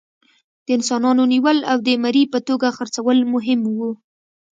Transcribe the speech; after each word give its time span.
د 0.65 0.67
انسانانو 0.77 1.23
نیول 1.33 1.57
او 1.71 1.77
د 1.87 1.89
مري 2.03 2.23
په 2.33 2.39
توګه 2.47 2.75
خرڅول 2.77 3.17
مهم 3.33 3.59
وو. 3.77 3.91